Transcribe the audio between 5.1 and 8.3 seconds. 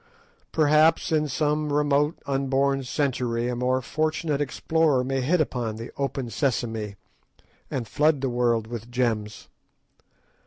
hit upon the "Open Sesame," and flood the